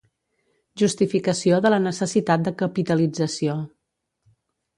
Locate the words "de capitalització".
2.49-3.61